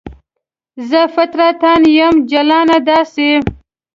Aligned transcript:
زه 0.89 1.01
فطرتاً 1.15 1.73
یم 1.97 2.15
جلانه 2.31 2.77
داسې 2.87 3.29